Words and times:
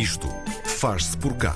Isto 0.00 0.28
faz-se 0.64 1.14
por 1.18 1.36
cá. 1.36 1.54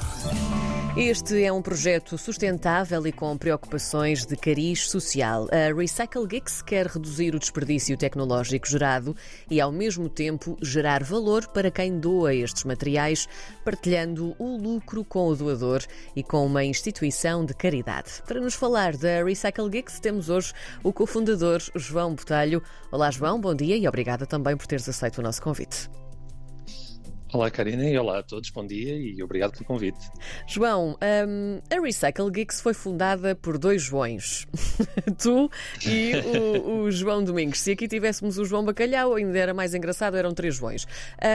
Este 0.99 1.43
é 1.43 1.51
um 1.51 1.63
projeto 1.63 2.19
sustentável 2.19 3.07
e 3.07 3.11
com 3.11 3.39
preocupações 3.39 4.27
de 4.27 4.37
cariz 4.37 4.87
social. 4.87 5.49
A 5.51 5.75
Recycle 5.75 6.27
Geeks 6.27 6.61
quer 6.61 6.87
reduzir 6.89 7.35
o 7.35 7.39
desperdício 7.39 7.97
tecnológico 7.97 8.69
gerado 8.69 9.17
e, 9.51 9.63
ao 9.63 9.73
mesmo 9.73 10.11
tempo, 10.11 10.59
gerar 10.61 11.03
valor 11.03 11.49
para 11.49 11.71
quem 11.71 11.99
doa 11.99 12.35
estes 12.35 12.65
materiais, 12.65 13.27
partilhando 13.65 14.37
o 14.39 14.59
lucro 14.59 15.03
com 15.07 15.29
o 15.29 15.35
doador 15.35 15.83
e 16.15 16.23
com 16.23 16.45
uma 16.45 16.63
instituição 16.63 17.47
de 17.47 17.55
caridade. 17.55 18.23
Para 18.27 18.43
nos 18.43 18.53
falar 18.53 18.95
da 18.95 19.25
Recycle 19.25 19.71
Geeks, 19.71 20.01
temos 20.01 20.29
hoje 20.29 20.53
o 20.83 20.93
cofundador 20.93 21.63
João 21.75 22.15
Botelho. 22.15 22.63
Olá, 22.93 23.11
João, 23.11 23.41
bom 23.41 23.55
dia 23.55 23.79
e 23.79 23.89
obrigada 23.89 24.27
também 24.27 24.55
por 24.55 24.67
teres 24.67 24.87
aceito 24.87 25.17
o 25.17 25.23
nosso 25.23 25.41
convite. 25.41 25.89
Olá, 27.35 27.51
Karina, 27.51 27.85
e 27.85 27.99
olá 27.99 28.21
a 28.21 28.23
todos, 28.23 28.49
bom 28.51 28.65
dia 28.65 28.95
e 28.95 29.21
obrigado 29.21 29.55
pelo 29.55 29.65
convite. 29.65 29.99
João, 30.47 30.97
um, 31.27 31.61
a 31.69 31.81
Recycle 31.81 32.31
Geeks 32.31 32.61
foi 32.61 32.73
fundada 32.73 33.35
por 33.35 33.59
dois 33.59 33.83
Joões, 33.83 34.47
tu 35.19 35.51
e 35.85 36.13
o, 36.15 36.83
o, 36.83 36.91
João 36.93 37.25
Domingos. 37.25 37.59
Se 37.59 37.73
aqui 37.73 37.89
tivéssemos 37.89 38.39
o 38.39 38.45
João 38.45 38.65
Bacalhau, 38.65 39.17
ainda 39.17 39.37
era 39.37 39.53
mais 39.53 39.75
engraçado, 39.75 40.17
eram 40.17 40.33
três 40.33 40.55
Joões. 40.55 40.87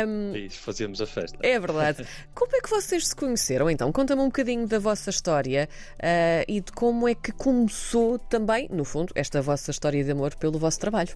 Um, 0.07 0.33
e 0.37 0.49
fazíamos 0.49 1.01
a 1.01 1.05
festa. 1.05 1.37
É 1.41 1.59
verdade. 1.59 2.07
Como 2.33 2.55
é 2.55 2.61
que 2.61 2.69
vocês 2.69 3.09
se 3.09 3.13
conheceram 3.13 3.69
então? 3.69 3.91
Conta-me 3.91 4.21
um 4.21 4.27
bocadinho 4.27 4.65
da 4.65 4.79
vossa 4.79 5.09
história 5.09 5.67
uh, 5.95 6.45
e 6.47 6.61
de 6.61 6.71
como 6.71 7.09
é 7.09 7.13
que 7.13 7.33
começou 7.33 8.17
também, 8.17 8.69
no 8.71 8.85
fundo, 8.85 9.11
esta 9.15 9.41
vossa 9.41 9.69
história 9.69 10.01
de 10.01 10.11
amor 10.11 10.33
pelo 10.37 10.57
vosso 10.57 10.79
trabalho. 10.79 11.13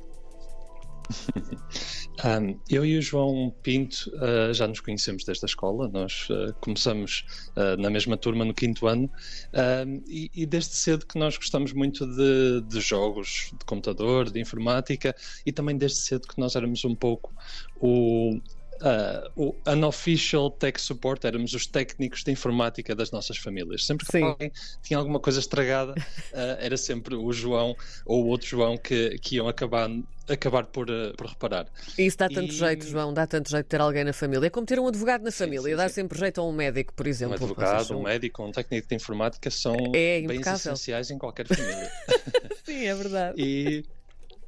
Um, 2.24 2.60
eu 2.70 2.86
e 2.86 2.98
o 2.98 3.02
João 3.02 3.54
Pinto 3.64 4.10
uh, 4.16 4.54
já 4.54 4.68
nos 4.68 4.80
conhecemos 4.80 5.26
desde 5.26 5.44
a 5.46 5.48
escola, 5.48 5.90
nós 5.90 6.30
uh, 6.30 6.54
começamos 6.62 7.26
uh, 7.58 7.82
na 7.82 7.90
mesma 7.90 8.16
turma 8.16 8.46
no 8.46 8.54
quinto 8.54 8.88
ano. 8.88 9.10
E, 10.08 10.30
e, 10.34 10.45
desde 10.45 10.76
cedo 10.76 11.06
que 11.06 11.18
nós 11.18 11.36
gostamos 11.36 11.73
muito 11.73 12.06
de, 12.06 12.62
de, 12.62 12.80
jogos 12.80 13.52
de 13.60 13.66
computador, 13.66 14.30
de 14.30 14.40
informática. 14.40 15.16
E 15.45 15.52
também 15.52 15.76
desde 15.76 15.98
cedo 15.98 16.28
que 16.28 16.40
nós 16.40 16.56
éramos 16.56 16.86
um 16.86 16.95
pouco 16.95 17.34
o, 17.82 18.40
uh, 18.84 19.31
o 19.36 19.56
unofficial 19.66 20.52
tech 20.52 20.80
support, 20.80 21.23
éramos 21.23 21.53
os 21.53 21.66
técnicos 21.66 22.23
de 22.23 22.31
informática 22.31 22.94
das 22.94 23.12
nossas 23.12 23.38
famílias. 23.38 23.86
Sempre 23.86 24.06
que 24.06 24.12
Sim. 24.12 24.23
alguém 24.23 24.52
tinha 24.81 25.00
alguma 25.00 25.20
coisa 25.20 25.39
estragada, 25.39 25.94
uh, 25.94 26.36
era 26.59 26.76
sempre 26.78 27.16
o 27.16 27.31
João 27.31 27.76
ou 28.06 28.26
o 28.26 28.28
outro 28.28 28.48
João 28.48 28.78
que, 28.78 29.17
que 29.20 29.38
iam 29.38 29.48
acabar 29.48 29.89
acabar 30.30 30.66
por, 30.66 30.89
uh, 30.89 31.14
por 31.17 31.28
reparar. 31.28 31.67
Isso 31.98 32.17
dá 32.17 32.30
tanto 32.30 32.54
e... 32.54 32.56
jeito, 32.56 32.86
João, 32.86 33.14
dá 33.14 33.28
tanto 33.28 33.50
jeito 33.50 33.66
ter 33.66 33.81
alguém 33.81 34.06
na 34.06 34.14
família. 34.14 34.48
É 34.48 34.50
como 34.50 34.66
ter 34.66 34.80
um 34.80 34.88
advogado 34.88 35.22
na 35.22 35.31
família, 35.31 35.64
sim, 35.64 35.70
sim, 35.72 35.76
dá 35.76 35.89
sim. 35.89 35.95
sempre 35.95 36.17
jeito 36.17 36.39
a 36.39 36.45
um 36.45 36.54
médico, 36.54 36.94
por 36.94 37.08
exemplo. 37.08 37.34
Um 37.34 37.36
advogado, 37.36 37.86
são... 37.86 38.00
um 38.00 38.04
médico, 38.04 38.44
um 38.44 38.52
técnico 38.52 38.88
de 38.88 38.95
informática 38.95 39.52
são 39.52 39.76
é 39.94 40.22
bens 40.22 40.48
essenciais 40.48 41.11
em 41.11 41.17
qualquer 41.17 41.48
família. 41.48 41.92
sim, 42.64 42.86
é 42.86 42.95
verdade. 42.95 43.42
E, 43.42 43.84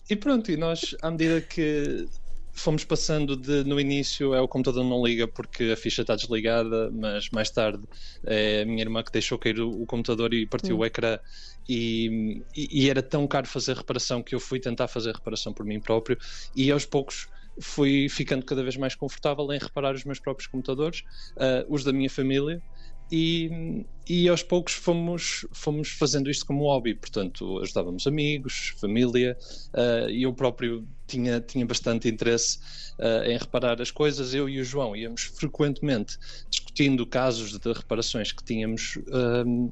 e 0.09 0.16
pronto, 0.16 0.50
e 0.50 0.56
nós, 0.56 0.95
à 1.02 1.11
medida 1.11 1.41
que 1.41 2.08
fomos 2.56 2.86
passando 2.86 3.36
de 3.36 3.64
no 3.66 3.80
início 3.80 4.34
é 4.34 4.42
o 4.42 4.48
computador 4.48 4.84
não 4.84 5.06
liga 5.06 5.28
porque 5.28 5.66
a 5.66 5.78
ficha 5.78 6.02
está 6.02 6.16
desligada, 6.16 6.89
mas 6.92 7.30
mais 7.30 7.52
tarde 7.52 7.84
é 8.23 8.62
a 8.62 8.66
minha 8.66 8.81
irmã 8.81 9.03
que 9.03 9.12
deixou 9.12 9.38
cair 9.38 9.59
o, 9.59 9.70
o 9.70 9.86
computador 9.86 10.34
e 10.34 10.47
partiu 10.47 10.78
hum. 10.78 10.80
o 10.80 10.86
ecrã 10.86 11.20
e, 11.67 12.42
e, 12.56 12.84
e, 12.84 12.89
era 12.89 13.03
tão 13.03 13.28
caro 13.28 13.45
fazer 13.45 13.75
reparação 13.75 14.23
que 14.23 14.34
eu 14.34 14.39
fui 14.39 14.59
tentar 14.59 14.88
fazer 14.88 15.14
reparação 15.14 15.52
por 15.52 15.66
mim 15.66 15.80
próprio 15.80 16.17
e 16.56 16.72
aos 16.72 16.86
poucos 16.86 17.28
fui 17.59 18.09
ficando 18.09 18.45
cada 18.45 18.64
vez 18.64 18.75
mais 18.78 18.95
confortável 18.95 19.52
em 19.52 19.59
reparar 19.59 19.95
os 19.95 20.03
meus 20.03 20.19
próprios 20.19 20.47
computadores, 20.47 21.02
uh, 21.38 21.66
os 21.69 21.84
da 21.84 21.94
minha 21.94 22.09
família 22.09 22.62
e, 23.11 23.86
e 24.08 24.28
aos 24.28 24.42
poucos 24.42 24.73
fomos, 24.73 25.45
fomos 25.52 25.89
fazendo 25.89 26.30
isto 26.30 26.45
como 26.45 26.64
hobby, 26.64 26.95
portanto 26.95 27.59
ajudávamos 27.59 28.08
amigos, 28.08 28.74
família 28.78 29.38
uh, 29.74 30.09
e 30.09 30.24
eu 30.24 30.34
próprio 30.34 30.88
tinha, 31.07 31.40
tinha 31.40 31.66
bastante 31.66 32.07
interesse 32.07 32.59
uh, 33.00 33.24
em 33.29 33.38
reparar 33.38 33.81
as 33.81 33.91
coisas. 33.91 34.34
Eu 34.34 34.50
e 34.50 34.59
o 34.59 34.63
João 34.63 34.96
íamos 34.96 35.24
frequentemente 35.24 36.18
discutindo 36.50 37.06
casos 37.06 37.57
de 37.57 37.74
reparações 37.74 38.31
que 38.31 38.44
tínhamos. 38.44 38.97
Uh, 38.97 39.72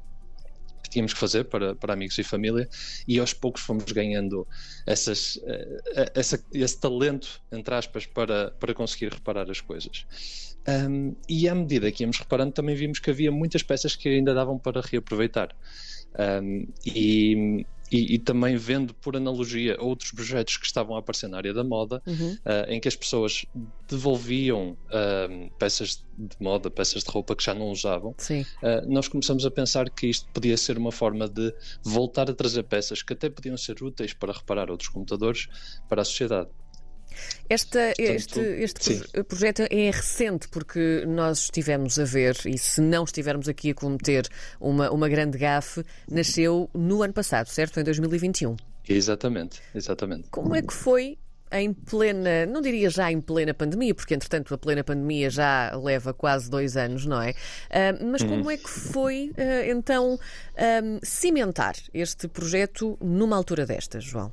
que 0.82 0.90
tínhamos 0.90 1.14
que 1.14 1.18
fazer 1.18 1.44
para, 1.44 1.74
para 1.74 1.94
amigos 1.94 2.18
e 2.18 2.22
família, 2.22 2.68
e 3.08 3.18
aos 3.18 3.32
poucos 3.32 3.62
fomos 3.62 3.90
ganhando 3.90 4.46
essas, 4.84 5.40
essa, 6.14 6.44
esse 6.52 6.78
talento, 6.78 7.40
entre 7.50 7.74
aspas, 7.74 8.04
para, 8.04 8.50
para 8.50 8.74
conseguir 8.74 9.10
reparar 9.10 9.50
as 9.50 9.62
coisas. 9.62 10.04
Um, 10.66 11.14
e 11.28 11.48
à 11.48 11.54
medida 11.54 11.90
que 11.92 12.02
íamos 12.02 12.18
reparando, 12.18 12.52
também 12.52 12.74
vimos 12.74 12.98
que 12.98 13.10
havia 13.10 13.30
muitas 13.30 13.62
peças 13.62 13.94
que 13.94 14.08
ainda 14.08 14.34
davam 14.34 14.58
para 14.58 14.80
reaproveitar. 14.80 15.54
Um, 16.18 16.66
e, 16.86 17.66
e, 17.90 18.14
e, 18.14 18.18
também 18.18 18.56
vendo 18.56 18.94
por 18.94 19.16
analogia 19.16 19.76
outros 19.78 20.10
projetos 20.12 20.56
que 20.56 20.64
estavam 20.64 20.96
a 20.96 21.00
aparecer 21.00 21.28
na 21.28 21.36
área 21.36 21.52
da 21.52 21.62
moda, 21.62 22.02
uhum. 22.06 22.32
uh, 22.32 22.70
em 22.70 22.80
que 22.80 22.88
as 22.88 22.96
pessoas 22.96 23.44
devolviam 23.88 24.76
uh, 24.88 25.50
peças 25.58 26.04
de 26.16 26.36
moda, 26.40 26.70
peças 26.70 27.02
de 27.04 27.10
roupa 27.10 27.36
que 27.36 27.44
já 27.44 27.52
não 27.52 27.70
usavam, 27.70 28.14
uh, 28.62 28.88
nós 28.88 29.06
começamos 29.08 29.44
a 29.44 29.50
pensar 29.50 29.90
que 29.90 30.06
isto 30.06 30.28
podia 30.32 30.56
ser 30.56 30.78
uma 30.78 30.92
forma 30.92 31.28
de 31.28 31.52
voltar 31.82 32.30
a 32.30 32.34
trazer 32.34 32.62
peças 32.62 33.02
que 33.02 33.12
até 33.12 33.28
podiam 33.28 33.56
ser 33.56 33.82
úteis 33.82 34.14
para 34.14 34.32
reparar 34.32 34.70
outros 34.70 34.88
computadores 34.88 35.48
para 35.88 36.02
a 36.02 36.04
sociedade. 36.04 36.48
Esta, 37.48 37.92
este, 37.98 38.40
este 38.40 39.22
projeto 39.24 39.62
é 39.70 39.90
recente 39.90 40.48
porque 40.48 41.04
nós 41.06 41.40
estivemos 41.40 41.98
a 41.98 42.04
ver, 42.04 42.36
e 42.46 42.56
se 42.56 42.80
não 42.80 43.04
estivermos 43.04 43.48
aqui 43.48 43.70
a 43.70 43.74
cometer 43.74 44.28
uma, 44.60 44.90
uma 44.90 45.08
grande 45.08 45.38
gafe, 45.38 45.84
nasceu 46.10 46.70
no 46.74 47.02
ano 47.02 47.12
passado, 47.12 47.48
certo? 47.48 47.80
Em 47.80 47.84
2021. 47.84 48.56
Exatamente, 48.88 49.60
exatamente. 49.74 50.28
Como 50.30 50.54
é 50.54 50.62
que 50.62 50.72
foi 50.72 51.18
em 51.52 51.72
plena, 51.72 52.46
não 52.46 52.60
diria 52.60 52.90
já 52.90 53.10
em 53.10 53.20
plena 53.20 53.54
pandemia, 53.54 53.94
porque 53.94 54.14
entretanto 54.14 54.52
a 54.52 54.58
plena 54.58 54.82
pandemia 54.82 55.30
já 55.30 55.74
leva 55.76 56.12
quase 56.12 56.50
dois 56.50 56.76
anos, 56.76 57.06
não 57.06 57.22
é? 57.22 57.30
Uh, 57.30 58.06
mas 58.10 58.22
como 58.22 58.46
hum. 58.46 58.50
é 58.50 58.56
que 58.56 58.68
foi 58.68 59.30
uh, 59.30 59.70
então 59.70 60.14
um, 60.14 60.98
cimentar 61.02 61.74
este 61.92 62.26
projeto 62.26 62.98
numa 63.00 63.36
altura 63.36 63.64
desta, 63.64 64.00
João? 64.00 64.32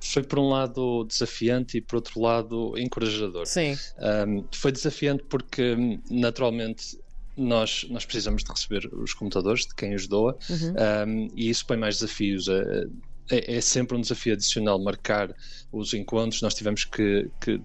Foi 0.00 0.22
por 0.22 0.38
um 0.38 0.48
lado 0.48 1.04
desafiante 1.04 1.78
e 1.78 1.80
por 1.80 1.96
outro 1.96 2.20
lado 2.20 2.74
encorajador. 2.78 3.46
Sim. 3.46 3.76
Um, 3.98 4.44
foi 4.52 4.72
desafiante 4.72 5.24
porque 5.24 5.76
naturalmente 6.10 6.98
nós, 7.36 7.86
nós 7.90 8.04
precisamos 8.04 8.44
de 8.44 8.50
receber 8.50 8.88
os 8.92 9.12
computadores 9.12 9.66
de 9.66 9.74
quem 9.74 9.94
os 9.94 10.06
doa 10.06 10.36
uhum. 10.48 10.74
um, 11.08 11.28
e 11.34 11.50
isso 11.50 11.66
põe 11.66 11.76
mais 11.76 11.98
desafios. 11.98 12.48
É, 12.48 12.86
é, 13.30 13.56
é, 13.56 13.60
sempre 13.60 13.96
um 13.96 14.00
desafio 14.00 14.34
adicional 14.34 14.78
marcar 14.78 15.34
os 15.72 15.94
encontros. 15.94 16.42
Nós 16.42 16.54
tivemos 16.54 16.84
que, 16.84 17.30
que 17.40 17.60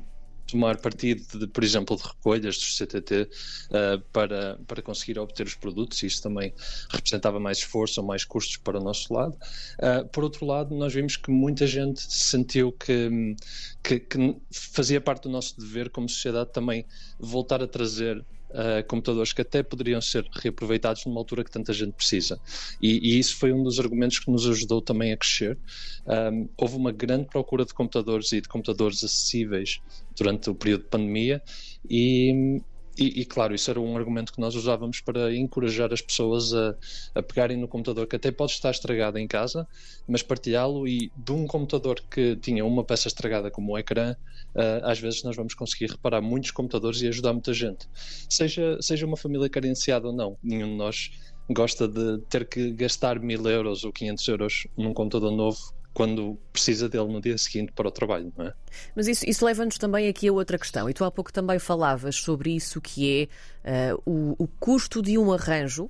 tomar 0.52 0.78
partido, 0.78 1.40
de, 1.40 1.48
por 1.48 1.64
exemplo, 1.64 1.96
de 1.96 2.04
recolhas 2.04 2.58
dos 2.58 2.78
CTT 2.78 3.22
uh, 3.22 3.28
eh, 3.72 4.02
para, 4.12 4.60
para 4.68 4.82
conseguir 4.82 5.20
obter 5.20 5.46
os 5.46 5.56
produtos, 5.56 6.02
e 6.04 6.08
isso 6.08 6.22
também 6.22 6.54
representava 6.90 7.40
mais 7.40 7.60
esforço 7.60 8.02
ou 8.02 8.08
mais 8.08 8.24
custos 8.24 8.58
para 8.58 8.80
o 8.80 8.84
nosso 8.84 9.14
lado. 9.14 9.36
Uh, 9.80 10.08
por 10.10 10.24
outro 10.24 10.46
lado, 10.46 10.76
nós 10.76 10.94
vimos 10.94 11.18
que 11.18 11.32
muita 11.32 11.66
gente 11.68 12.02
sentiu 12.02 12.72
que, 12.72 13.36
que, 13.84 14.00
que 14.00 14.36
fazia 14.52 15.02
parte 15.02 15.24
do 15.24 15.30
nosso 15.30 15.60
dever 15.60 15.90
como 15.90 16.08
sociedade 16.08 16.52
também 16.52 16.86
voltar 17.20 17.62
a 17.62 17.68
trazer 17.68 18.24
uh, 18.50 18.86
computadores 18.88 19.34
que 19.34 19.42
até 19.42 19.64
poderiam 19.64 20.02
ser 20.02 20.28
reaproveitados 20.32 21.06
numa 21.06 21.20
altura 21.20 21.44
que 21.44 21.52
tanta 21.52 21.74
gente 21.74 21.94
precisa. 21.94 22.40
E, 22.82 23.16
e 23.16 23.20
isso 23.20 23.36
foi 23.38 23.52
um 23.52 23.64
dos 23.64 23.80
argumentos 23.80 24.20
que 24.20 24.32
nos 24.32 24.48
ajudou 24.48 24.82
também 24.82 25.12
a 25.12 25.18
crescer. 25.18 25.58
Um, 26.06 26.50
houve 26.58 26.76
uma 26.76 26.92
grande 26.92 27.26
procura 27.26 27.66
de 27.66 27.74
computadores 27.74 28.32
e 28.32 28.42
de 28.42 28.48
computadores 28.48 29.04
acessíveis 29.04 29.82
durante 30.16 30.50
o 30.50 30.56
período 30.56 30.84
de 30.84 30.90
pandemia 30.90 31.42
e, 31.90 32.62
e, 33.00 33.22
e, 33.22 33.25
claro, 33.25 33.56
isso 33.56 33.69
era 33.72 33.80
um 33.80 33.96
argumento 33.96 34.34
que 34.34 34.42
nós 34.42 34.56
usávamos 34.56 35.00
para 35.00 35.34
encorajar 35.34 35.94
as 35.94 36.01
pessoas 36.01 36.54
a, 36.54 36.75
a 37.16 37.24
pegarem 37.24 37.57
no 37.57 37.68
computador 37.68 38.06
que 38.07 38.16
até 38.16 38.31
pode 38.31 38.51
estar 38.51 38.72
estragado 38.72 39.18
em 39.18 39.28
casa, 39.28 39.68
mas 40.07 40.22
partilhá-lo 40.22 40.88
e 40.88 41.12
de 41.16 41.31
um 41.31 41.48
computador 41.48 42.01
que 42.12 42.36
tinha 42.36 42.66
uma 42.66 42.84
peça 42.84 43.07
estragada 43.07 43.50
como 43.50 43.74
o 43.74 43.78
ecrã, 43.78 44.12
uh, 44.56 44.84
às 44.84 45.00
vezes 45.00 45.24
nós 45.24 45.36
vamos 45.36 45.54
conseguir 45.54 45.92
reparar 45.92 46.22
muitos 46.22 46.51
computadores 46.51 47.01
e 47.01 47.07
ajudar 47.07 47.34
muita 47.34 47.54
gente. 47.54 47.88
Seja, 48.30 48.78
seja 48.81 49.06
uma 49.06 49.18
família 49.18 49.50
carenciada 49.50 50.07
ou 50.07 50.13
não, 50.13 50.38
nenhum 50.44 50.68
de 50.68 50.75
nós 50.75 51.12
gosta 51.50 51.88
de 51.88 52.19
ter 52.30 52.48
que 52.48 52.72
gastar 52.74 53.19
mil 53.19 53.48
euros 53.48 53.84
ou 53.84 53.92
500 53.92 54.28
euros 54.28 54.68
num 54.78 54.94
computador 54.94 55.31
novo 55.31 55.79
quando 55.94 56.38
precisa 56.51 56.88
dele 56.88 57.12
no 57.12 57.21
dia 57.21 57.38
seguinte 57.38 57.71
para 57.71 57.88
o 57.88 57.91
trabalho, 57.91 58.31
não 58.38 58.47
é? 58.47 58.53
Mas 58.95 59.07
isso, 59.07 59.27
isso 59.27 59.44
leva-nos 59.45 59.77
também 59.77 60.07
aqui 60.07 60.27
a 60.27 60.33
outra 60.33 60.57
questão, 60.57 60.89
e 60.89 60.94
tu 60.94 61.03
há 61.03 61.12
pouco 61.12 61.31
também 61.31 61.59
falavas 61.59 62.15
sobre 62.15 62.51
isso 62.56 62.80
que 62.80 63.30
é 63.65 63.94
uh, 63.94 64.01
o, 64.06 64.44
o, 64.44 64.47
custo 64.59 65.01
de 65.01 65.18
um 65.18 65.31
arranjo, 65.31 65.89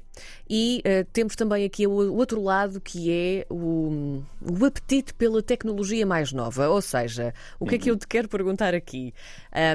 e 0.50 0.81
uh, 0.86 1.06
temos 1.12 1.36
também 1.36 1.66
aqui 1.66 1.86
o, 1.86 2.16
outro 2.16 2.42
lado 2.42 2.80
que 2.81 3.12
é 3.12 3.46
o, 3.50 4.24
o, 4.42 4.66
apetite 4.66 5.13
pela 5.13 5.42
tecnologia 5.42 6.06
mais 6.06 6.31
nova. 6.31 6.69
Ou 6.69 6.81
seja, 6.81 7.34
o 7.60 7.66
que 7.66 7.75
uhum. 7.75 7.80
é 7.80 7.84
que 7.84 7.92
eu 7.92 7.98
te 7.98 8.07
quero 8.07 8.28
perguntar 8.28 8.74
aqui? 8.74 9.13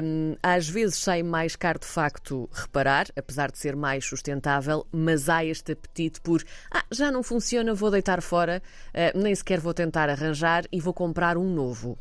Um, 0.03 0.35
às 0.41 0.67
vezes 0.67 0.97
sai 0.97 1.23
mais 1.23 1.55
caro 1.55 1.79
de 1.79 1.85
facto 1.85 2.49
reparar, 2.51 3.07
apesar 3.15 3.51
de 3.51 3.57
ser 3.57 3.75
mais 3.75 4.05
sustentável, 4.05 4.85
mas 4.91 5.29
há 5.29 5.43
este 5.43 5.73
apetite 5.73 6.21
por 6.21 6.43
ah, 6.71 6.85
já 6.91 7.11
não 7.11 7.23
funciona, 7.23 7.73
vou 7.73 7.91
deitar 7.91 8.21
fora, 8.21 8.61
uh, 8.89 9.17
nem 9.17 9.33
sequer 9.33 9.59
vou 9.59 9.73
tentar 9.73 10.09
arranjar 10.15 10.65
e 10.71 10.79
vou 10.79 10.93
comprar 10.93 11.37
um 11.37 11.49
novo. 11.53 11.97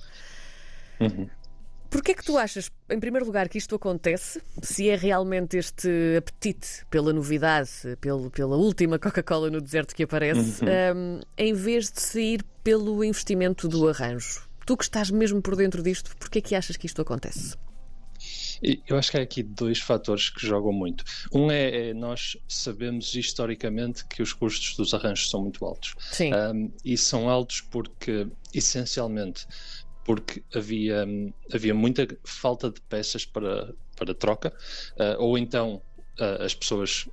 Uhum. 1.00 1.28
Porquê 1.90 2.10
é 2.10 2.14
que 2.14 2.24
tu 2.24 2.36
achas, 2.36 2.72
em 2.90 2.98
primeiro 2.98 3.24
lugar, 3.24 3.48
que 3.48 3.56
isto 3.56 3.76
acontece? 3.76 4.42
Se 4.60 4.90
é 4.90 4.96
realmente 4.96 5.56
este 5.56 5.88
apetite 6.18 6.84
pela 6.90 7.12
novidade, 7.12 7.70
pelo, 8.00 8.32
pela 8.32 8.56
última 8.56 8.98
Coca-Cola 8.98 9.48
no 9.48 9.60
deserto 9.60 9.94
que 9.94 10.02
aparece, 10.02 10.64
uhum. 10.64 10.96
um, 10.96 11.20
em 11.38 11.52
vez 11.54 11.92
de 11.92 12.00
sair 12.00 12.42
pelo 12.64 13.04
investimento 13.04 13.68
do 13.68 13.88
arranjo? 13.88 14.48
Tu 14.66 14.76
que 14.76 14.82
estás 14.82 15.08
mesmo 15.08 15.40
por 15.40 15.54
dentro 15.54 15.82
disto, 15.84 16.16
porquê 16.16 16.38
é 16.40 16.42
que 16.42 16.54
achas 16.56 16.76
que 16.76 16.86
isto 16.86 17.00
acontece? 17.00 17.56
Eu 18.86 18.96
acho 18.96 19.10
que 19.10 19.18
há 19.18 19.22
aqui 19.22 19.42
dois 19.42 19.78
fatores 19.78 20.30
que 20.30 20.46
jogam 20.46 20.72
muito. 20.72 21.04
Um 21.32 21.50
é, 21.50 21.90
é, 21.90 21.94
nós 21.94 22.36
sabemos 22.48 23.14
historicamente 23.14 24.04
que 24.06 24.22
os 24.22 24.32
custos 24.32 24.76
dos 24.76 24.94
arranjos 24.94 25.30
são 25.30 25.42
muito 25.42 25.64
altos. 25.64 25.94
Sim. 26.10 26.32
Um, 26.34 26.72
e 26.84 26.96
são 26.96 27.28
altos 27.28 27.60
porque, 27.60 28.26
essencialmente, 28.54 29.46
porque 30.04 30.42
havia, 30.54 31.06
havia 31.52 31.74
muita 31.74 32.06
falta 32.24 32.70
de 32.70 32.80
peças 32.82 33.24
para, 33.24 33.74
para 33.96 34.14
troca, 34.14 34.52
uh, 34.98 35.22
ou 35.22 35.36
então 35.36 35.82
uh, 36.18 36.42
as 36.42 36.54
pessoas 36.54 37.08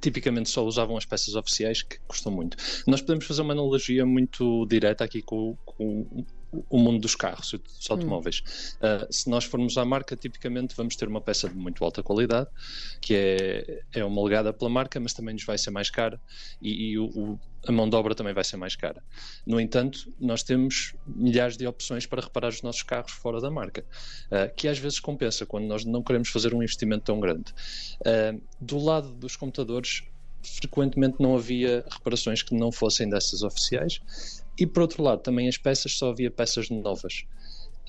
tipicamente 0.00 0.48
só 0.48 0.64
usavam 0.64 0.96
as 0.96 1.04
peças 1.04 1.34
oficiais 1.36 1.82
que 1.82 1.98
custam 2.00 2.32
muito. 2.32 2.56
Nós 2.86 3.00
podemos 3.00 3.26
fazer 3.26 3.42
uma 3.42 3.52
analogia 3.52 4.04
muito 4.04 4.66
direta 4.66 5.04
aqui 5.04 5.22
com, 5.22 5.56
com 5.64 6.24
o 6.68 6.78
mundo 6.78 7.00
dos 7.00 7.14
carros, 7.14 7.52
dos 7.52 7.90
automóveis. 7.90 8.42
Hum. 8.80 9.04
Uh, 9.04 9.12
se 9.12 9.28
nós 9.28 9.44
formos 9.44 9.76
à 9.76 9.84
marca, 9.84 10.16
tipicamente 10.16 10.74
vamos 10.74 10.96
ter 10.96 11.08
uma 11.08 11.20
peça 11.20 11.48
de 11.48 11.54
muito 11.54 11.84
alta 11.84 12.02
qualidade, 12.02 12.48
que 13.00 13.14
é, 13.14 13.82
é 13.92 14.04
homologada 14.04 14.52
pela 14.52 14.70
marca, 14.70 14.98
mas 14.98 15.12
também 15.12 15.34
nos 15.34 15.44
vai 15.44 15.58
ser 15.58 15.70
mais 15.70 15.90
cara 15.90 16.20
e, 16.60 16.90
e 16.90 16.98
o, 16.98 17.06
o, 17.06 17.40
a 17.66 17.72
mão 17.72 17.88
de 17.88 17.96
obra 17.96 18.14
também 18.14 18.32
vai 18.32 18.44
ser 18.44 18.56
mais 18.56 18.76
cara. 18.76 19.02
No 19.46 19.60
entanto, 19.60 20.12
nós 20.18 20.42
temos 20.42 20.94
milhares 21.06 21.56
de 21.56 21.66
opções 21.66 22.06
para 22.06 22.22
reparar 22.22 22.48
os 22.48 22.62
nossos 22.62 22.82
carros 22.82 23.12
fora 23.12 23.40
da 23.40 23.50
marca, 23.50 23.84
uh, 24.26 24.54
que 24.54 24.68
às 24.68 24.78
vezes 24.78 25.00
compensa 25.00 25.44
quando 25.44 25.66
nós 25.66 25.84
não 25.84 26.02
queremos 26.02 26.28
fazer 26.28 26.54
um 26.54 26.62
investimento 26.62 27.04
tão 27.04 27.20
grande. 27.20 27.52
Uh, 28.00 28.40
do 28.60 28.78
lado 28.78 29.12
dos 29.12 29.36
computadores, 29.36 30.02
frequentemente 30.42 31.16
não 31.20 31.36
havia 31.36 31.84
reparações 31.90 32.42
que 32.42 32.54
não 32.54 32.72
fossem 32.72 33.08
dessas 33.08 33.42
oficiais 33.42 34.00
e 34.58 34.66
por 34.66 34.82
outro 34.82 35.02
lado, 35.02 35.20
também 35.20 35.48
as 35.48 35.56
peças 35.56 35.92
só 35.92 36.10
havia 36.10 36.30
peças 36.30 36.68
novas. 36.68 37.24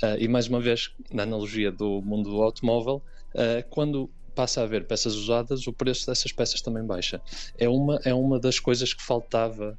Uh, 0.01 0.15
e 0.17 0.27
mais 0.27 0.47
uma 0.47 0.61
vez, 0.61 0.91
na 1.11 1.23
analogia 1.23 1.71
do 1.71 2.01
mundo 2.01 2.29
do 2.29 2.41
automóvel, 2.41 3.01
uh, 3.33 3.67
quando 3.69 4.09
passa 4.35 4.61
a 4.61 4.63
haver 4.63 4.87
peças 4.87 5.15
usadas, 5.15 5.67
o 5.67 5.73
preço 5.73 6.07
dessas 6.07 6.31
peças 6.31 6.61
também 6.61 6.85
baixa. 6.85 7.21
É 7.57 7.67
uma, 7.67 7.99
é 8.05 8.13
uma 8.13 8.39
das 8.39 8.59
coisas 8.59 8.93
que 8.93 9.03
faltava 9.03 9.77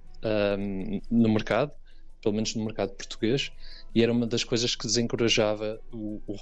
um, 0.59 1.01
no 1.11 1.31
mercado, 1.31 1.73
pelo 2.23 2.35
menos 2.35 2.55
no 2.55 2.65
mercado 2.65 2.91
português, 2.91 3.51
e 3.95 4.03
era 4.03 4.13
uma 4.13 4.27
das 4.27 4.45
coisas 4.45 4.77
que 4.77 4.87
desencorajava 4.87 5.81
o, 5.91 6.21
o, 6.27 6.37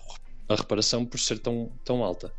a 0.49 0.56
reparação 0.56 1.06
por 1.06 1.21
ser 1.21 1.39
tão, 1.39 1.71
tão 1.85 2.03
alta. 2.03 2.33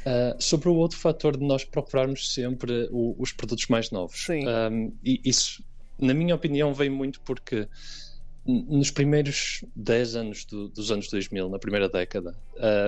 Uh, 0.00 0.42
sobre 0.42 0.68
o 0.68 0.74
outro 0.74 0.98
fator 0.98 1.36
de 1.36 1.44
nós 1.44 1.64
procurarmos 1.64 2.34
sempre 2.34 2.88
o, 2.90 3.14
os 3.16 3.30
produtos 3.30 3.68
mais 3.68 3.92
novos. 3.92 4.26
Um, 4.28 4.92
e 5.04 5.20
isso 5.24 5.62
na 5.98 6.14
minha 6.14 6.34
opinião, 6.34 6.72
vem 6.74 6.90
muito 6.90 7.20
porque 7.20 7.68
nos 8.44 8.90
primeiros 8.90 9.64
10 9.76 10.16
anos 10.16 10.44
do, 10.44 10.68
dos 10.68 10.90
anos 10.90 11.08
2000, 11.08 11.48
na 11.48 11.58
primeira 11.58 11.88
década, 11.88 12.36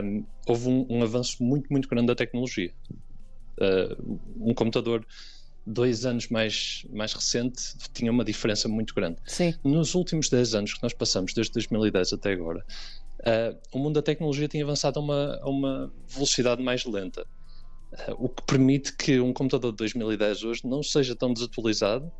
um, 0.02 0.24
houve 0.46 0.68
um, 0.68 0.86
um, 0.90 1.02
avanço 1.02 1.42
muito, 1.42 1.68
muito 1.70 1.88
grande 1.88 2.08
da 2.08 2.14
tecnologia. 2.14 2.72
Uh, 3.56 4.18
um 4.36 4.52
computador 4.52 5.06
dois 5.66 6.04
anos 6.04 6.28
mais, 6.28 6.84
mais 6.90 7.12
recente 7.12 7.76
tinha 7.92 8.10
uma 8.10 8.24
diferença 8.24 8.68
muito 8.68 8.94
grande. 8.94 9.16
Sim. 9.26 9.54
Nos 9.62 9.94
últimos 9.94 10.28
10 10.28 10.54
anos 10.54 10.74
que 10.74 10.82
nós 10.82 10.92
passamos, 10.92 11.32
desde 11.32 11.52
2010 11.52 12.14
até 12.14 12.32
agora, 12.32 12.64
uh, 13.20 13.58
o 13.72 13.78
mundo 13.78 13.94
da 13.94 14.02
tecnologia 14.02 14.48
tem 14.48 14.62
avançado 14.62 14.98
a 14.98 15.02
uma, 15.02 15.38
a 15.40 15.48
uma 15.48 15.92
velocidade 16.08 16.62
mais 16.62 16.84
lenta. 16.84 17.24
Uh, 17.92 18.24
o 18.24 18.28
que 18.28 18.42
permite 18.42 18.96
que 18.96 19.20
um 19.20 19.32
computador 19.32 19.70
de 19.70 19.78
2010 19.78 20.42
hoje 20.42 20.60
não 20.64 20.82
seja 20.82 21.14
tão 21.14 21.32
desatualizado 21.32 22.10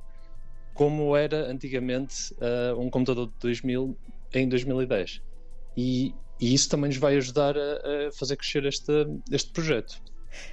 como 0.74 1.16
era 1.16 1.50
antigamente 1.50 2.34
uh, 2.34 2.78
um 2.78 2.90
computador 2.90 3.28
de 3.28 3.34
2000 3.40 3.96
em 4.34 4.48
2010. 4.48 5.22
E, 5.76 6.12
e, 6.40 6.52
isso 6.52 6.68
também 6.68 6.88
nos 6.88 6.98
vai 6.98 7.16
ajudar 7.16 7.56
a, 7.56 8.08
a 8.08 8.12
fazer 8.12 8.36
crescer 8.36 8.64
este, 8.66 8.92
este 9.30 9.52
projeto. 9.52 10.02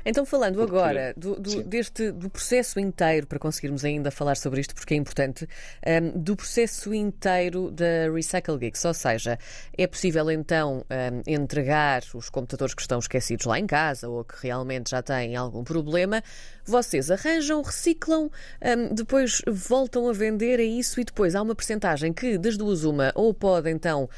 Então, 0.05 0.25
falando 0.25 0.55
porque, 0.55 0.75
agora 0.75 1.13
do, 1.15 1.39
do 1.39 1.63
deste, 1.63 2.11
do 2.11 2.29
processo 2.29 2.79
inteiro, 2.79 3.27
para 3.27 3.39
conseguirmos 3.39 3.83
ainda 3.85 4.11
falar 4.11 4.35
sobre 4.37 4.61
isto, 4.61 4.75
porque 4.75 4.93
é 4.93 4.97
importante, 4.97 5.47
um, 5.85 6.19
do 6.19 6.35
processo 6.35 6.93
inteiro 6.93 7.71
da 7.71 8.11
Recycle 8.13 8.57
Geeks, 8.57 8.83
ou 8.85 8.93
seja, 8.93 9.37
é 9.77 9.87
possível 9.87 10.29
então 10.31 10.85
um, 10.89 11.31
entregar 11.31 12.03
os 12.13 12.29
computadores 12.29 12.73
que 12.73 12.81
estão 12.81 12.99
esquecidos 12.99 13.45
lá 13.45 13.59
em 13.59 13.67
casa 13.67 14.09
ou 14.09 14.23
que 14.23 14.35
realmente 14.41 14.91
já 14.91 15.01
têm 15.01 15.35
algum 15.35 15.63
problema, 15.63 16.23
vocês 16.65 17.09
arranjam, 17.09 17.61
reciclam, 17.61 18.29
um, 18.61 18.93
depois 18.93 19.41
voltam 19.47 20.09
a 20.09 20.13
vender 20.13 20.59
a 20.59 20.63
isso 20.63 20.99
e 20.99 21.03
depois 21.03 21.35
há 21.35 21.41
uma 21.41 21.55
percentagem 21.55 22.13
que 22.13 22.37
das 22.37 22.57
duas 22.57 22.83
uma 22.83 23.11
ou 23.15 23.33
pode 23.33 23.69
então 23.69 24.09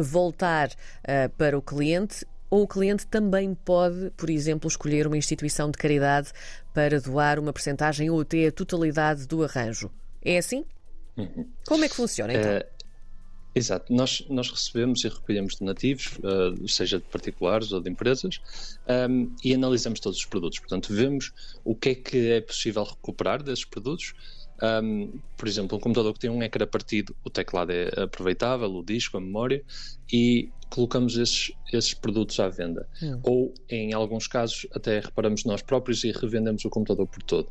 voltar 0.00 0.68
uh, 0.68 1.28
para 1.36 1.56
o 1.56 1.62
cliente 1.62 2.24
ou 2.50 2.62
o 2.62 2.68
cliente 2.68 3.06
também 3.06 3.54
pode, 3.54 4.10
por 4.16 4.30
exemplo, 4.30 4.68
escolher 4.68 5.06
uma 5.06 5.16
instituição 5.16 5.70
de 5.70 5.78
caridade 5.78 6.30
para 6.72 7.00
doar 7.00 7.38
uma 7.38 7.52
percentagem 7.52 8.10
ou 8.10 8.20
até 8.20 8.46
a 8.46 8.52
totalidade 8.52 9.26
do 9.26 9.42
arranjo. 9.42 9.90
É 10.22 10.38
assim? 10.38 10.64
Uhum. 11.16 11.46
Como 11.66 11.84
é 11.84 11.88
que 11.88 11.94
funciona 11.94 12.32
então? 12.32 12.50
É... 12.50 12.66
Exato, 13.56 13.92
nós, 13.92 14.24
nós 14.28 14.50
recebemos 14.50 15.04
e 15.04 15.08
recolhemos 15.08 15.54
donativos, 15.54 16.18
uh, 16.18 16.68
seja 16.68 16.98
de 16.98 17.04
particulares 17.04 17.70
ou 17.70 17.80
de 17.80 17.88
empresas, 17.88 18.40
um, 18.88 18.92
ehm, 18.92 19.30
e 19.44 19.54
analisamos 19.54 20.00
todos 20.00 20.18
os 20.18 20.24
produtos. 20.24 20.58
Portanto, 20.58 20.92
vemos 20.92 21.32
o 21.62 21.72
que 21.72 21.90
é 21.90 21.94
que 21.94 22.30
é 22.32 22.40
possível 22.40 22.82
recuperar 22.82 23.44
desses 23.44 23.64
produtos. 23.64 24.12
Um, 24.62 25.18
por 25.36 25.48
exemplo, 25.48 25.76
um 25.76 25.80
computador 25.80 26.12
que 26.14 26.20
tem 26.20 26.30
um 26.30 26.42
ecrã 26.42 26.66
partido, 26.66 27.14
o 27.24 27.30
teclado 27.30 27.72
é 27.72 27.88
aproveitável, 28.02 28.70
o 28.72 28.84
disco, 28.84 29.16
a 29.16 29.20
memória, 29.20 29.62
e 30.12 30.48
colocamos 30.70 31.16
esses, 31.16 31.52
esses 31.72 31.94
produtos 31.94 32.38
à 32.40 32.48
venda. 32.48 32.88
Hum. 33.02 33.20
Ou, 33.22 33.54
em 33.68 33.92
alguns 33.92 34.26
casos, 34.26 34.66
até 34.72 35.00
reparamos 35.00 35.44
nós 35.44 35.62
próprios 35.62 36.04
e 36.04 36.12
revendemos 36.12 36.64
o 36.64 36.70
computador 36.70 37.06
por 37.06 37.22
todo. 37.22 37.48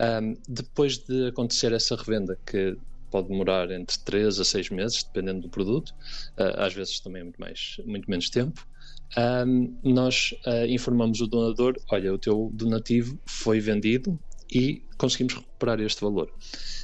Um, 0.00 0.36
depois 0.48 0.98
de 0.98 1.28
acontecer 1.28 1.72
essa 1.72 1.96
revenda, 1.96 2.38
que 2.46 2.76
pode 3.10 3.28
demorar 3.28 3.70
entre 3.70 3.98
3 4.00 4.40
a 4.40 4.44
6 4.44 4.70
meses, 4.70 5.02
dependendo 5.02 5.42
do 5.42 5.48
produto, 5.48 5.90
uh, 6.38 6.60
às 6.60 6.74
vezes 6.74 7.00
também 7.00 7.20
é 7.20 7.24
muito, 7.24 7.40
mais, 7.40 7.80
muito 7.84 8.10
menos 8.10 8.30
tempo. 8.30 8.66
Um, 9.16 9.76
nós 9.82 10.34
uh, 10.46 10.66
informamos 10.68 11.20
o 11.20 11.26
donador: 11.26 11.80
olha, 11.90 12.12
o 12.12 12.18
teu 12.18 12.50
donativo 12.52 13.18
foi 13.24 13.58
vendido 13.58 14.18
e 14.50 14.82
conseguimos 14.96 15.34
recuperar 15.34 15.80
este 15.80 16.00
valor. 16.00 16.32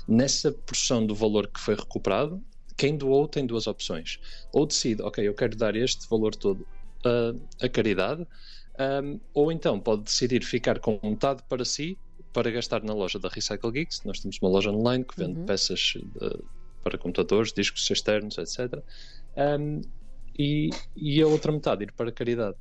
Nessa 0.06 0.52
porção 0.52 1.06
do 1.06 1.14
valor 1.14 1.46
que 1.46 1.60
foi 1.60 1.74
recuperado, 1.74 2.42
quem 2.76 2.96
doou 2.96 3.26
tem 3.28 3.46
duas 3.46 3.66
opções. 3.66 4.18
Ou 4.52 4.66
decide, 4.66 5.02
ok, 5.02 5.26
eu 5.26 5.34
quero 5.34 5.56
dar 5.56 5.76
este 5.76 6.08
valor 6.08 6.34
todo 6.34 6.66
a 7.60 7.68
caridade, 7.68 8.26
um, 9.02 9.20
ou 9.32 9.52
então 9.52 9.78
pode 9.78 10.02
decidir 10.02 10.42
ficar 10.42 10.78
com 10.78 10.98
metade 11.02 11.42
para 11.48 11.64
si 11.64 11.98
para 12.32 12.50
gastar 12.50 12.82
na 12.82 12.92
loja 12.92 13.18
da 13.18 13.28
Recycle 13.28 13.70
Geeks. 13.70 14.02
Nós 14.04 14.18
temos 14.18 14.38
uma 14.42 14.50
loja 14.50 14.70
online 14.70 15.04
que 15.04 15.16
vende 15.16 15.38
uhum. 15.38 15.46
peças 15.46 15.94
de, 15.96 16.42
para 16.82 16.98
computadores, 16.98 17.52
discos 17.52 17.88
externos, 17.88 18.36
etc. 18.38 18.82
Um, 19.36 19.80
e, 20.36 20.70
e 20.96 21.22
a 21.22 21.26
outra 21.28 21.52
metade 21.52 21.84
ir 21.84 21.92
para 21.92 22.08
a 22.08 22.12
caridade. 22.12 22.56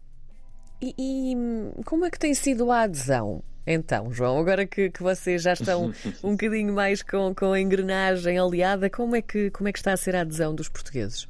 E, 0.79 0.93
e, 0.97 1.83
como 1.85 2.05
é 2.05 2.11
que 2.11 2.19
tem 2.19 2.35
sido 2.35 2.69
a 2.69 2.81
adesão? 2.81 3.43
Então, 3.65 4.11
João, 4.11 4.37
agora 4.37 4.65
que, 4.65 4.89
que 4.89 5.01
vocês 5.01 5.41
já 5.41 5.53
estão 5.53 5.93
um 6.23 6.31
bocadinho 6.31 6.73
mais 6.73 7.01
com, 7.01 7.33
com 7.33 7.53
a 7.53 7.59
engrenagem 7.59 8.37
aliada, 8.37 8.89
como 8.89 9.15
é, 9.15 9.21
que, 9.21 9.49
como 9.51 9.69
é 9.69 9.71
que 9.71 9.79
está 9.79 9.93
a 9.93 9.97
ser 9.97 10.15
a 10.15 10.21
adesão 10.21 10.53
dos 10.53 10.67
portugueses? 10.67 11.27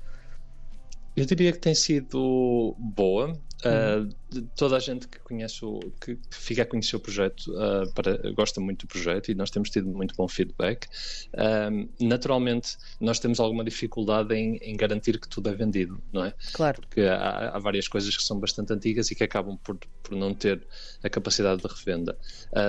Eu 1.16 1.26
diria 1.26 1.52
que 1.52 1.60
tem 1.60 1.76
sido 1.76 2.76
boa. 2.80 3.38
Uh, 3.66 4.42
toda 4.56 4.76
a 4.76 4.80
gente 4.80 5.08
que 5.08 5.20
conhece 5.20 5.64
o, 5.64 5.80
que, 6.02 6.16
que 6.16 6.36
fica 6.36 6.64
a 6.64 6.66
conhecer 6.66 6.96
o 6.96 7.00
projeto 7.00 7.52
uh, 7.52 7.92
para, 7.94 8.32
gosta 8.34 8.60
muito 8.60 8.86
do 8.86 8.90
projeto 8.90 9.32
e 9.32 9.36
nós 9.36 9.50
temos 9.50 9.70
tido 9.70 9.88
muito 9.88 10.16
bom 10.16 10.28
feedback. 10.28 10.88
Uh, 11.34 11.90
naturalmente, 12.00 12.78
nós 13.00 13.20
temos 13.20 13.40
alguma 13.40 13.64
dificuldade 13.64 14.34
em, 14.34 14.58
em, 14.58 14.76
garantir 14.76 15.20
que 15.20 15.28
tudo 15.28 15.50
é 15.50 15.54
vendido, 15.54 16.02
não 16.12 16.26
é? 16.26 16.34
Claro. 16.54 16.82
Porque 16.82 17.02
há, 17.02 17.52
há, 17.54 17.60
várias 17.60 17.88
coisas 17.88 18.16
que 18.16 18.24
são 18.24 18.40
bastante 18.40 18.74
antigas 18.74 19.10
e 19.12 19.16
que 19.16 19.24
acabam 19.24 19.58
por, 19.64 19.78
por 20.02 20.16
não 20.16 20.34
ter 20.34 20.66
a 21.04 21.10
capacidade 21.10 21.62
de 21.62 21.68
revenda. 21.68 22.18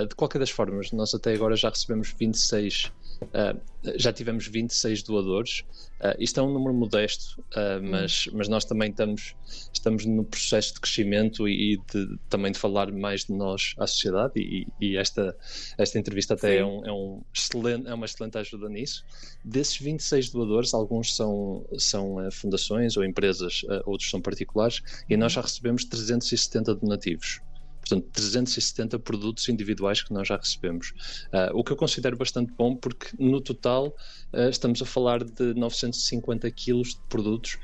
de 0.08 0.14
qualquer 0.14 0.38
das 0.38 0.50
formas, 0.50 0.92
nós 0.92 1.14
até 1.14 1.34
agora 1.34 1.56
já 1.56 1.70
recebemos 1.70 2.14
26 2.18 2.92
Uh, 3.22 3.60
já 3.96 4.12
tivemos 4.12 4.46
26 4.46 5.02
doadores. 5.02 5.60
Uh, 6.00 6.14
isto 6.18 6.40
é 6.40 6.42
um 6.42 6.52
número 6.52 6.74
modesto, 6.74 7.40
uh, 7.52 7.82
mas, 7.82 8.26
mas 8.32 8.48
nós 8.48 8.64
também 8.64 8.90
estamos, 8.90 9.34
estamos 9.72 10.04
no 10.04 10.24
processo 10.24 10.74
de 10.74 10.80
crescimento 10.84 11.48
e, 11.48 11.80
de, 11.92 12.18
também 12.28 12.52
de 12.52 12.58
falar 12.58 12.92
mais 12.92 13.24
de 13.24 13.32
nós 13.32 13.74
à 13.78 13.86
sociedade. 13.86 14.32
E, 14.36 14.66
e 14.80 14.96
esta, 14.96 15.36
esta 15.78 15.98
entrevista 15.98 16.34
até 16.34 16.58
é, 16.58 16.64
um, 16.64 16.84
é, 16.84 16.92
um 16.92 17.22
excelente, 17.32 17.88
é 17.88 17.94
uma 17.94 18.04
excelente 18.04 18.38
ajuda 18.38 18.68
nisso. 18.68 19.04
Desses 19.44 19.78
26 19.78 20.30
doadores, 20.30 20.74
alguns 20.74 21.16
são, 21.16 21.66
são 21.78 22.16
fundações 22.30 22.96
ou 22.96 23.04
empresas, 23.04 23.62
outros 23.84 24.10
são 24.10 24.20
particulares, 24.20 24.82
e 25.08 25.16
nós 25.16 25.32
já 25.32 25.40
recebemos 25.40 25.84
370 25.84 26.74
donativos 26.74 27.40
portanto 27.84 28.08
370 28.12 28.98
produtos 28.98 29.48
individuais 29.48 30.02
que 30.02 30.12
nós 30.12 30.26
já 30.26 30.36
recebemos. 30.36 30.94
Uh, 31.26 31.54
o 31.54 31.62
que 31.62 31.70
eu 31.72 31.76
considero 31.76 32.16
bastante 32.16 32.50
bom 32.56 32.74
porque 32.74 33.08
no 33.18 33.40
total 33.40 33.88
uh, 34.32 34.48
estamos 34.48 34.80
a 34.80 34.86
falar 34.86 35.22
de 35.22 35.52
950 35.54 36.50
quilos 36.50 36.94
de 36.94 37.00
produtos 37.08 37.58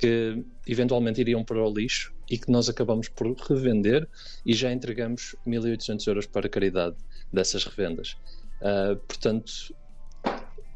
que 0.00 0.42
eventualmente 0.66 1.20
iriam 1.20 1.44
para 1.44 1.62
o 1.62 1.70
lixo 1.70 2.14
e 2.30 2.38
que 2.38 2.50
nós 2.50 2.70
acabamos 2.70 3.06
por 3.08 3.30
revender 3.36 4.08
e 4.46 4.54
já 4.54 4.72
entregamos 4.72 5.36
1.800 5.46 6.06
euros 6.08 6.26
para 6.26 6.46
a 6.46 6.48
caridade 6.48 6.96
dessas 7.30 7.64
revendas. 7.64 8.16
Uh, 8.62 8.96
portanto, 8.96 9.52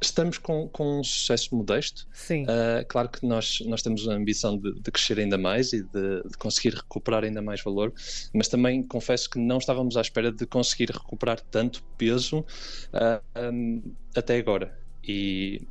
estamos 0.02 0.36
com, 0.36 0.68
com 0.68 1.00
um 1.00 1.02
sucesso 1.02 1.56
modesto. 1.56 2.06
Sim. 2.12 2.42
Uh, 2.42 2.84
claro 2.86 3.08
que 3.08 3.24
nós, 3.26 3.60
nós 3.64 3.80
temos 3.80 4.06
a 4.06 4.12
ambição 4.12 4.58
de, 4.58 4.74
de 4.74 4.90
crescer 4.90 5.18
ainda 5.18 5.38
mais 5.38 5.72
e 5.72 5.82
de, 5.82 6.22
de, 6.22 6.36
conseguir 6.36 6.74
recuperar 6.74 7.24
ainda 7.24 7.40
mais 7.40 7.62
valor, 7.62 7.94
mas 8.34 8.48
também 8.48 8.82
confesso 8.82 9.30
que 9.30 9.38
não 9.38 9.56
estávamos 9.56 9.96
à 9.96 10.02
espera 10.02 10.30
de 10.30 10.44
conseguir 10.44 10.90
recuperar 10.90 11.40
tanto 11.40 11.82
peso 11.96 12.40
uh, 12.40 12.44
ah, 12.92 13.50
um, 13.50 13.82
até 14.14 14.36
agora. 14.36 14.78
E, 15.02 15.66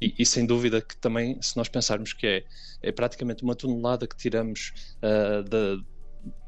e, 0.00 0.14
e, 0.18 0.26
sem 0.26 0.46
dúvida 0.46 0.80
que 0.80 0.96
também, 0.96 1.40
se 1.42 1.56
nós 1.56 1.68
pensarmos 1.68 2.12
que 2.12 2.26
é, 2.26 2.44
é 2.82 2.92
praticamente 2.92 3.42
uma 3.42 3.54
tonelada 3.54 4.06
que 4.06 4.16
tiramos 4.16 4.72
uh, 5.02 5.42
da 5.42 5.82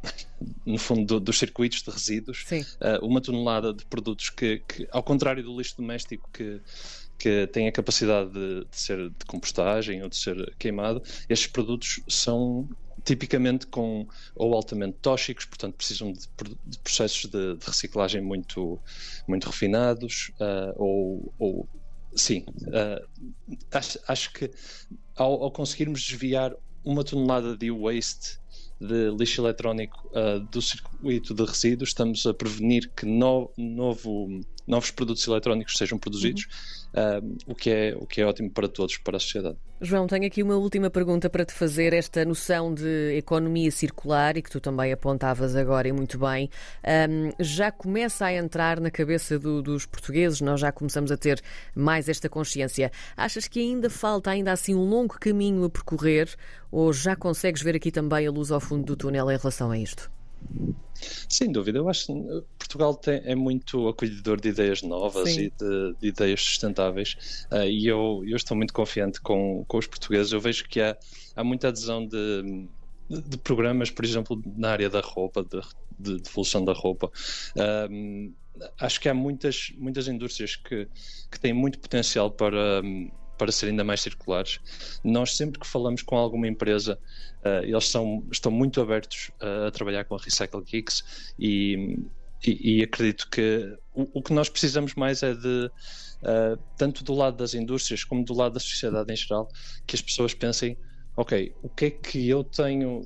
no 0.67 0.79
fundo, 0.79 1.07
do, 1.07 1.21
dos 1.21 1.39
circuitos 1.39 1.83
de 1.83 1.91
resíduos, 1.91 2.45
uh, 2.53 3.05
uma 3.07 3.21
tonelada 3.21 3.73
de 3.73 3.85
produtos 3.87 4.31
que, 4.31 4.59
que, 4.67 4.89
ao 4.91 5.03
contrário 5.03 5.43
do 5.43 5.57
lixo 5.57 5.77
doméstico, 5.77 6.29
que, 6.33 6.61
que 7.19 7.47
tem 7.49 7.69
a 7.69 7.73
capacidade 7.73 8.31
de, 8.31 8.65
de, 8.65 8.81
ser 8.81 9.11
de 9.11 9.25
compostagem 9.27 10.03
ou 10.03 10.09
de 10.09 10.17
ser 10.17 10.55
queimado, 10.59 11.03
estes 11.29 11.47
produtos 11.47 12.01
são 12.09 12.69
tipicamente 13.05 13.67
com 13.67 14.07
ou 14.35 14.55
altamente 14.55 14.97
tóxicos, 15.03 15.45
portanto 15.45 15.75
precisam 15.75 16.13
de, 16.13 16.29
de 16.65 16.79
processos 16.79 17.31
de, 17.31 17.57
de, 17.57 17.67
reciclagem 17.67 18.21
muito 18.21 18.79
muito 19.27 19.49
refinados 19.49 20.31
uh, 20.41 20.73
ou, 20.77 21.35
ou, 21.39 21.69
sim 22.15 22.45
uh, 22.69 23.07
acho, 23.73 23.99
acho, 24.07 24.33
que 24.33 24.51
ao, 25.17 25.45
ao 25.45 25.51
conseguirmos 25.51 26.03
desviar 26.03 26.55
uma 26.85 27.05
tonelada 27.05 27.57
de 27.57 27.71
waste 27.71 28.39
de 28.81 29.11
lixo 29.17 29.41
eletrónico 29.43 30.09
uh, 30.09 30.41
do 30.51 30.61
circuito 30.61 31.35
de 31.35 31.45
resíduos, 31.45 31.91
estamos 31.91 32.27
a 32.27 32.35
prevenir 32.35 32.91
que 32.97 33.07
no, 33.07 33.51
novo, 33.57 34.29
novos 34.67 34.91
produtos 34.91 35.27
eletrónicos 35.27 35.77
sejam 35.77 35.99
produzidos, 35.99 36.47
uhum. 36.95 37.19
uh, 37.19 37.37
o, 37.47 37.55
que 37.55 37.71
é, 37.71 37.97
o 37.97 38.07
que 38.07 38.21
é 38.21 38.27
ótimo 38.27 38.51
para 38.51 38.69
todos, 38.69 38.97
para 38.99 39.17
a 39.17 39.21
sociedade. 39.21 39.57
João, 39.81 40.07
tenho 40.07 40.25
aqui 40.27 40.43
uma 40.45 40.55
última 40.55 40.89
pergunta 40.91 41.29
para 41.29 41.45
te 41.45 41.53
fazer. 41.53 41.93
Esta 41.93 42.25
noção 42.25 42.73
de 42.73 43.17
economia 43.17 43.71
circular, 43.71 44.37
e 44.37 44.43
que 44.43 44.49
tu 44.49 44.61
também 44.61 44.93
apontavas 44.93 45.57
agora 45.57 45.89
e 45.89 45.93
muito 45.93 46.19
bem, 46.19 46.49
um, 47.11 47.33
já 47.41 47.73
começa 47.73 48.27
a 48.27 48.33
entrar 48.33 48.79
na 48.79 48.93
cabeça 48.93 49.39
do, 49.39 49.61
dos 49.61 49.85
portugueses, 49.85 50.41
nós 50.41 50.61
já 50.61 50.71
começamos 50.71 51.11
a 51.11 51.17
ter 51.17 51.43
mais 51.75 52.09
esta 52.09 52.29
consciência. 52.29 52.93
Achas 53.17 53.49
que 53.49 53.59
ainda 53.59 53.91
falta, 53.91 54.31
ainda 54.31 54.53
assim, 54.53 54.75
um 54.75 54.89
longo 54.89 55.19
caminho 55.19 55.65
a 55.65 55.71
percorrer, 55.71 56.33
ou 56.71 56.93
já 56.93 57.17
consegues 57.17 57.61
ver 57.61 57.75
aqui 57.75 57.91
também 57.91 58.25
a 58.27 58.31
luz 58.31 58.53
ao 58.53 58.61
fundo 58.61 58.85
do 58.85 58.97
túnel 58.97 59.31
em 59.33 59.37
relação 59.37 59.73
a 59.73 59.79
isto? 59.79 60.09
Sem 61.29 61.51
dúvida, 61.51 61.79
eu 61.79 61.89
acho 61.89 62.07
que 62.07 62.13
Portugal 62.59 62.95
tem, 62.95 63.21
é 63.25 63.35
muito 63.35 63.89
acolhedor 63.89 64.41
de 64.41 64.51
ideias 64.51 64.83
novas 64.83 65.31
Sim. 65.31 65.45
e 65.45 65.51
de, 65.51 65.97
de, 66.01 66.09
ideias 66.09 66.41
sustentáveis 66.41 67.47
uh, 67.51 67.65
e 67.65 67.87
eu, 67.87 68.23
eu 68.27 68.37
estou 68.37 68.57
muito 68.57 68.73
confiante 68.73 69.21
com, 69.21 69.65
com 69.67 69.79
os 69.79 69.87
portugueses. 69.87 70.33
Eu 70.33 70.41
vejo 70.41 70.69
que 70.69 70.81
há, 70.81 70.97
há 71.35 71.43
muita 71.43 71.69
adesão 71.69 72.07
de, 72.07 72.69
de, 73.09 73.39
programas, 73.39 73.91
por 73.91 74.05
exemplo, 74.05 74.41
na 74.57 74.71
área 74.71 74.89
da 74.89 75.01
roupa, 75.01 75.43
de, 75.43 75.61
de 75.99 76.23
devolução 76.23 76.65
da 76.65 76.73
roupa. 76.73 77.11
Um, 77.91 78.33
acho 78.79 79.01
que 79.01 79.09
há 79.09 79.15
muitas, 79.15 79.73
muitas 79.77 80.09
indústrias 80.09 80.57
que, 80.57 80.89
que 81.31 81.41
têm 81.41 81.53
muito 81.53 81.79
potencial 81.79 82.31
para. 82.31 82.83
Um, 82.83 83.11
para 83.39 83.51
serem 83.53 83.73
ainda 83.73 83.85
mais 83.85 84.01
circulares. 84.01 84.61
Nós 85.03 85.37
sempre 85.37 85.61
que 85.61 85.67
falamos 85.67 86.03
com 86.03 86.17
alguma 86.17 86.47
empresa, 86.47 86.99
uh, 87.45 87.65
eles 87.65 87.89
são, 87.89 88.27
estão 88.31 88.53
muito 88.53 88.81
abertos 88.81 89.31
uh, 89.41 89.67
a 89.67 89.71
trabalhar 89.71 90.05
com 90.05 90.15
a 90.15 90.19
Recycle 90.19 90.63
Geeks 90.63 91.33
e, 91.39 91.99
e, 92.47 92.79
e 92.79 92.83
acredito 92.83 93.29
que 93.31 93.77
o, 93.95 94.09
o, 94.19 94.23
que 94.23 94.33
nós 94.33 94.49
precisamos 94.49 94.95
mais 94.95 95.23
é 95.23 95.35
de 95.35 95.71
uh, 96.23 96.59
tanto 96.77 97.03
do 97.05 97.15
lado 97.15 97.37
das 97.37 97.55
indústrias 97.55 98.05
como 98.05 98.25
do 98.25 98.35
lado 98.35 98.55
da 98.55 98.61
sociedade 98.61 99.13
em 99.13 99.17
geral, 99.17 99.49
que 99.87 99.97
as 99.97 100.03
pessoas 100.03 100.35
pensem, 100.35 100.77
ok, 101.17 101.55
o 101.63 101.69
que 101.69 101.87
é 101.87 101.91
que 101.91 102.29
eu 102.29 102.45
tenho 102.45 103.03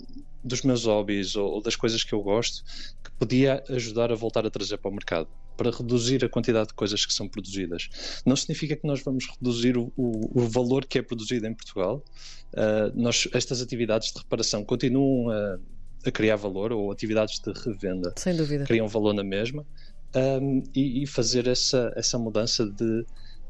dos 0.47 0.63
meus 0.63 0.85
hobbies 0.85 1.37
ou, 1.37 1.55
ou 1.55 1.63
das 1.63 1.77
coisas 1.77 2.03
que 2.05 2.13
eu 2.13 2.23
gosto 2.23 2.65
que 3.03 3.11
podia 3.19 3.63
ajudar 3.69 4.13
a 4.13 4.15
voltar 4.15 4.47
a 4.47 4.51
trazer 4.51 4.79
para 4.79 4.91
o 4.91 4.95
mercado? 4.95 5.29
para 5.57 5.71
reduzir 5.71 6.25
a 6.25 6.29
quantidade 6.29 6.69
de 6.69 6.75
coisas 6.75 7.07
que 7.07 7.13
são 7.13 7.27
produzidas. 7.27 7.89
Não 8.27 8.37
significa 8.37 8.77
que 8.77 8.87
nós 8.87 9.03
vamos 9.03 9.27
reduzir 9.27 9.77
o, 9.77 9.93
o, 9.97 10.43
o 10.43 10.49
valor 10.49 10.85
que 10.85 10.99
é 10.99 11.03
produzido 11.03 11.47
em 11.47 11.55
Portugal. 11.55 12.05
Uh, 12.53 12.93
nós, 12.95 13.27
estas 13.33 13.63
atividades 13.63 14.13
de 14.13 14.19
reparação 14.19 14.63
continuam 14.65 15.31
a, 15.31 15.59
a, 16.05 16.13
criar 16.13 16.37
valor, 16.37 16.73
ou 16.73 16.93
atividades 16.93 17.41
de 17.41 17.53
revenda 17.53 18.13
Sem 18.17 18.37
dúvida. 18.37 18.65
criam 18.65 18.87
valor 18.87 19.15
na 19.15 19.25
mesma, 19.25 19.67
um, 20.15 20.63
e, 20.75 21.03
e, 21.03 21.07
fazer 21.07 21.47
essa, 21.47 21.93
essa 21.97 22.19
mudança 22.19 22.65
de 22.65 23.05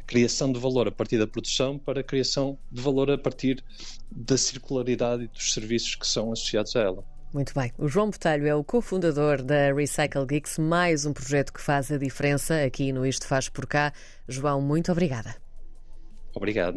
criação 0.06 0.52
de 0.52 0.58
valor 0.58 0.88
a 0.88 0.92
partir 0.92 1.18
da 1.18 1.26
produção 1.26 1.78
para 1.78 2.00
a 2.00 2.04
criação 2.04 2.58
de 2.70 2.80
valor 2.80 3.10
a 3.10 3.18
partir 3.18 3.62
da 4.10 4.38
circularidade 4.38 5.24
e 5.24 5.28
dos 5.28 5.52
serviços 5.52 5.94
que 5.94 6.06
são 6.06 6.32
associados 6.32 6.74
a 6.76 6.80
ela. 6.80 7.04
Muito 7.34 7.52
bem. 7.54 7.72
O 7.76 7.88
João 7.88 8.08
Botelho 8.08 8.46
é 8.46 8.54
o 8.54 8.64
cofundador 8.64 9.42
da 9.42 9.72
Recycle 9.74 10.24
Geeks, 10.24 10.58
mais 10.58 11.04
um 11.04 11.12
projeto 11.12 11.52
que 11.52 11.60
faz 11.60 11.90
a 11.92 11.98
diferença 11.98 12.64
aqui 12.64 12.92
no 12.92 13.04
Isto 13.04 13.26
Faz 13.26 13.48
Por 13.48 13.66
Cá. 13.66 13.92
João, 14.26 14.62
muito 14.62 14.90
obrigada. 14.90 15.36
Obrigado. 16.34 16.74